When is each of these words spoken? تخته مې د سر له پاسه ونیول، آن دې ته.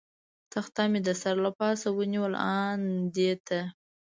تخته 0.51 0.81
مې 0.91 0.99
د 1.07 1.09
سر 1.21 1.35
له 1.45 1.51
پاسه 1.59 1.87
ونیول، 1.97 2.33
آن 2.59 2.79
دې 3.15 3.31
ته. 3.47 3.59